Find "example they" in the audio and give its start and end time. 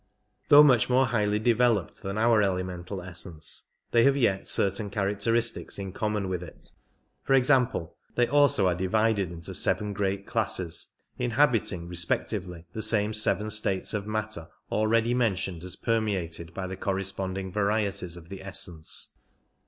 7.35-8.25